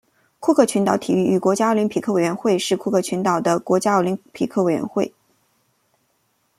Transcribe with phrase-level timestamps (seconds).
[0.39, 5.13] 库克群岛体育与国家奥林匹克委员会是库克群岛的国家奥林匹克委员会。